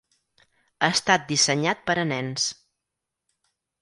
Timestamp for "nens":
2.13-2.51